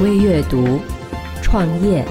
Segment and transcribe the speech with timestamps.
[0.00, 0.80] 微阅读，
[1.42, 2.02] 创业。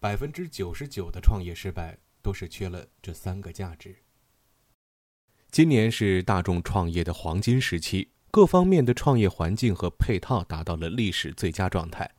[0.00, 3.94] 百分之九十九的创业失败都是缺了这三个价值。
[5.52, 12.10] 今年是大众创业的黄金时期，各方面的创业环境和配套达到了历史最佳状态，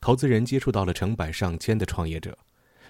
[0.00, 2.38] 投资人接触到了成百上千的创业者。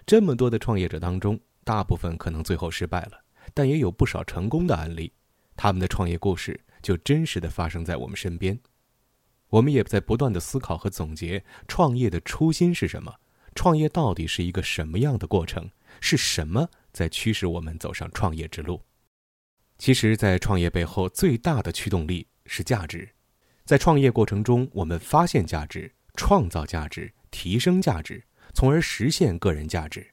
[0.04, 3.12] 这么多的创业者当中，大部分可能最后失败了，
[3.54, 5.10] 但也有不少成功的案例。
[5.56, 8.58] 他们的创业故事就真实的发生在我们身边。
[9.48, 13.14] 我们也在不断的思考和总结创业的初心是什么，
[13.54, 15.68] 创业到底是一个什么样的过程，
[16.00, 18.80] 是什么在驱使我们走上创业之路。
[19.78, 23.08] 其实，在创业背后最大的驱动力是价值。
[23.64, 28.22] 在创业过程中，我们发现价值、创造价值、提升价值，
[28.52, 30.06] 从而实现个人价值。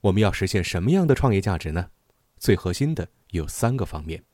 [0.00, 1.90] 我们要实现什么样的创业价值呢？
[2.38, 4.24] 最核心的有三个方面。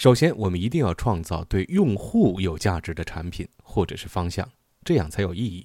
[0.00, 4.50] 首先，我们一定要创造对用户有价值的产品或者是方向，
[4.82, 5.62] 这样才有意义。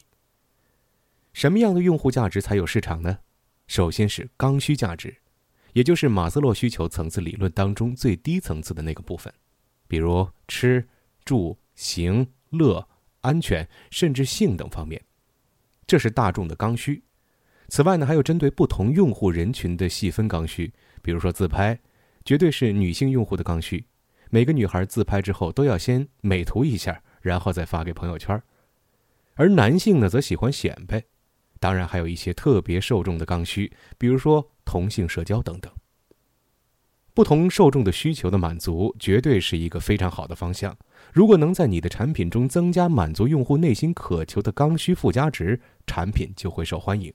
[1.32, 3.20] 什么样的用户价值才有市场呢？
[3.68, 5.16] 首先是刚需价值，
[5.72, 9.34] 也就是马斯洛需求层次理论当中最低层次的那个部分，
[9.88, 10.86] 比如吃、
[11.24, 12.86] 住、行、乐、
[13.22, 15.02] 安全，甚至性等方面，
[15.88, 17.02] 这是大众的刚需。
[17.70, 21.80] 此外呢，还有针对不同用户人群的细分刚需，比如说自拍，
[22.26, 23.86] 绝对是女性用户的刚需。
[24.36, 28.44] 每个女孩自拍之后都要先美图一下，然后再发给朋友圈
[29.36, 31.02] 而男性呢，则喜欢显摆。
[31.58, 35.72] 当然，还有一些特别受众的刚需，比如说同性社交等等。
[37.14, 40.78] 不同受众的需求的满足，绝对是一个非常好的方向。
[41.14, 47.14] 如果能在你的产品中增加满足用户内心渴求的刚需附加值，产品就会受欢迎。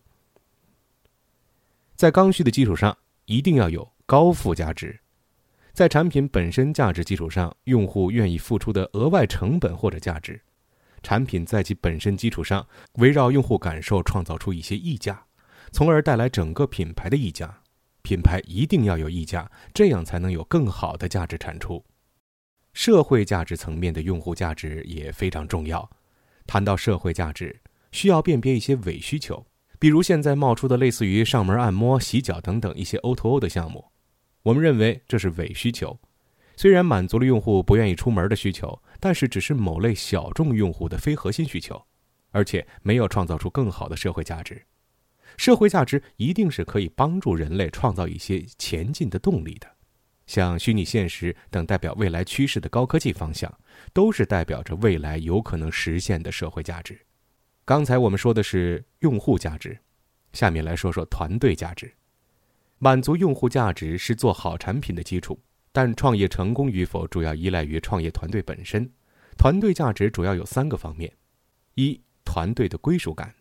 [1.96, 4.98] 在刚需的基础上，一定要有高附加值。
[5.72, 10.40] 在产品本身价值基础上，用户愿意付出的额外成本或者价值，
[11.02, 15.24] 产品在其本身基础上，围绕用户感受创造出一些溢价，
[15.72, 17.60] 从而带来整个品牌的溢价。
[18.02, 21.84] 品牌一定要有溢价，这样才能有更好的价值产出。
[22.72, 25.88] 社会价值层面的用户价值也非常重要。
[26.46, 27.60] 谈到社会价值，
[27.92, 29.46] 需要辨别一些伪需求，
[29.78, 33.84] 比如现在冒出的类似于上门按摩、洗脚等等一些 O2O 的项目。
[34.42, 35.98] 我们认为这是伪需求，
[36.56, 41.82] 虽然满足了用户不愿意出门的需求，但是只是某类小众用户的非核心需求，
[42.30, 44.64] 而且没有创造出更好的社会价值。
[45.36, 49.70] 社会价值一定是可以帮助人类创造一些前进的动力的，
[50.26, 53.52] 像虚拟现实等代表未来趋势的高科技方向，
[53.92, 56.98] 都是代表着未来有可能实现的社会价值。
[57.64, 59.78] 刚才我们说的是用户价值，
[60.32, 61.94] 下面来说说团队价值。
[62.82, 65.38] 满足用户价值是做好产品的基础，
[65.70, 68.90] 但创业成功与否主要依赖于创业团队本身。
[69.36, 71.12] 团队价值主要有三个方面：
[71.74, 73.34] 一、团队的归属感。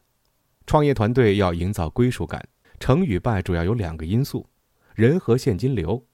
[0.68, 2.46] 创业团队要营造归属感，
[2.82, 4.46] 成与败主要有两个因素：
[4.94, 6.06] 人和现金流。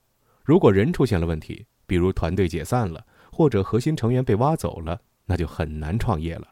[0.43, 6.49] 如果人出现了问题，比如团队解散了，或者核心成员被挖走了，那就很难创业了。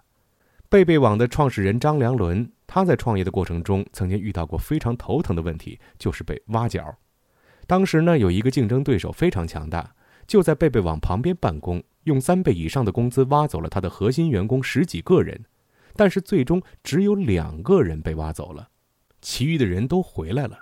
[0.69, 2.51] 贝贝网的创始人张良伦。
[2.73, 6.83] 他在创业的过程中，曾经遇到过非常头疼的问题，就是被挖角。
[7.67, 9.93] 当时呢，有一个竞争对手非常强大，
[10.25, 15.45] 就在贝贝网旁边办公，用三倍以上的工资挖走了他的核心员工十几个人。
[15.95, 18.69] 但是最终只有两个人被挖走了，
[19.21, 20.57] 其余的人都回来了。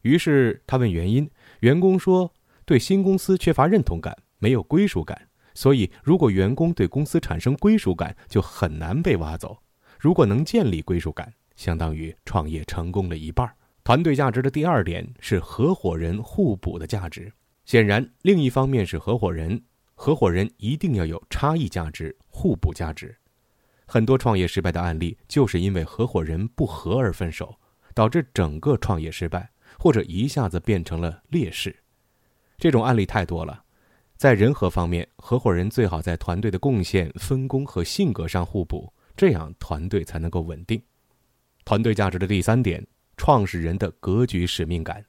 [0.00, 1.30] 于是他问原因，
[1.60, 2.32] 员工说
[2.64, 5.28] 对新公司缺乏认同感，没有归属感。
[5.52, 9.58] 所以如果员工对公司产生归属感，就很难被挖走。
[10.04, 13.50] 如果能建立归属感，相当于创业成功了一半。
[13.82, 17.32] 团队价值的第二点是合伙人互补的价值。
[17.64, 19.58] 显然，另一方面是合伙人，
[19.94, 23.16] 合伙人一定要有差异价值、互补价值。
[23.86, 27.58] 很多创业失败的案例就是因为合伙人不和而分手，
[27.94, 29.48] 导致整个创业失败，
[29.78, 31.74] 或者一下子变成了劣势。
[32.58, 33.64] 这种案例太多了。
[34.18, 38.92] 在人和方面，合伙人最好在团队的贡献、分工和性格上互补。
[39.16, 40.82] 这样团队才能够稳定。
[41.64, 45.04] 团队价值的第三点，创始人的格局使命感。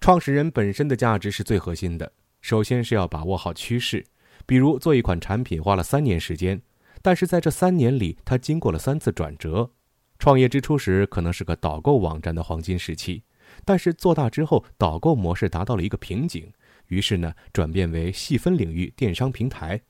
[0.00, 2.12] 创始人本身的价值是最核心的。
[2.40, 4.06] 首先是要把握好趋势，
[4.46, 6.62] 比如做一款产品花了三年时间，
[7.02, 9.70] 但是在这三年里，他经过了三次转折。
[10.18, 13.22] 创业之初时可能是个导购网站的黄金时期，
[13.64, 16.50] 但是做大之后，导购模式达到了一个瓶颈，
[16.86, 19.82] 于是呢，转变为细分领域电商平台。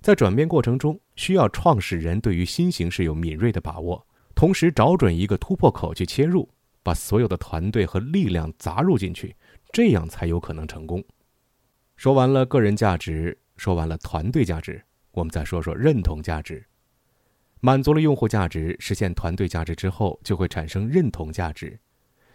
[0.00, 6.48] 在转变过程中，需要创始人对于新形势有敏锐的把握，同时找准一个突破口去切入，
[6.82, 9.36] 把所有的团队和力量砸入进去，
[9.72, 11.04] 这样才有可能成功。
[11.96, 14.82] 说完了个人价值，说完了团队价值，
[15.12, 16.64] 我们再说说认同价值。
[17.60, 21.78] 满足了用户价值，实现团队价值之后，就会产生认同价值。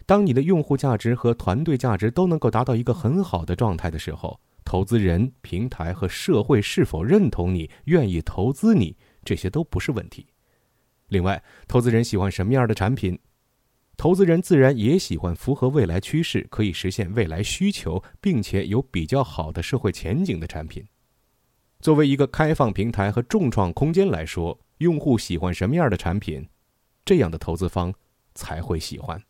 [0.06, 10.26] 当你的用户价值和团队价值都能够达到一个很好的状态的时候，投资人、平台和社会是否认同你、愿意投资你，这些都不是问题。
[11.08, 13.16] 另外，投资人喜欢什么样的产品？
[13.96, 20.84] 投资人自然也喜欢符合未来趋势、可以实现未来需求，并且有比较好的社会前景的产品。
[21.78, 26.46] 作为一个开放平台和众创空间来说，用户喜欢什么样的产品，
[27.04, 27.94] 这样的投资方
[28.34, 29.22] 才会喜欢。